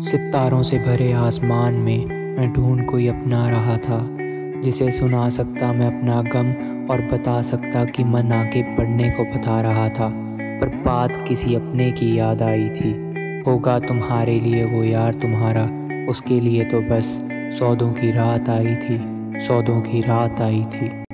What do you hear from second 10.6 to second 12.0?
पर बात किसी अपने